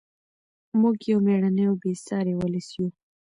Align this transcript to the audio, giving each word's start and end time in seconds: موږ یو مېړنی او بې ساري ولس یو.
موږ 0.79 0.97
یو 1.11 1.19
مېړنی 1.25 1.63
او 1.69 1.75
بې 1.81 1.91
ساري 2.05 2.33
ولس 2.41 2.67
یو. 2.77 2.87